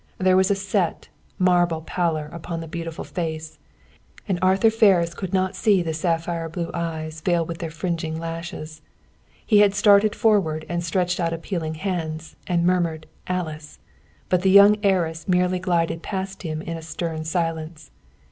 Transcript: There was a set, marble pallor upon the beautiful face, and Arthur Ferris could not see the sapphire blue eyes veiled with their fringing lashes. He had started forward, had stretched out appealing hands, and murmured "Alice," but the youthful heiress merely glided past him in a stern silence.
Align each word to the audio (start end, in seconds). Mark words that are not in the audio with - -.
There 0.17 0.35
was 0.35 0.49
a 0.49 0.55
set, 0.55 1.09
marble 1.37 1.81
pallor 1.81 2.25
upon 2.33 2.59
the 2.59 2.67
beautiful 2.67 3.05
face, 3.05 3.59
and 4.27 4.39
Arthur 4.41 4.71
Ferris 4.71 5.13
could 5.13 5.31
not 5.31 5.55
see 5.55 5.83
the 5.83 5.93
sapphire 5.93 6.49
blue 6.49 6.71
eyes 6.73 7.21
veiled 7.21 7.47
with 7.47 7.59
their 7.59 7.69
fringing 7.69 8.17
lashes. 8.19 8.81
He 9.45 9.59
had 9.59 9.75
started 9.75 10.15
forward, 10.15 10.65
had 10.67 10.81
stretched 10.81 11.19
out 11.19 11.33
appealing 11.33 11.75
hands, 11.75 12.35
and 12.47 12.65
murmured 12.65 13.05
"Alice," 13.27 13.77
but 14.27 14.41
the 14.41 14.49
youthful 14.49 14.79
heiress 14.81 15.27
merely 15.27 15.59
glided 15.59 16.01
past 16.01 16.41
him 16.41 16.63
in 16.63 16.77
a 16.77 16.81
stern 16.81 17.23
silence. 17.23 17.91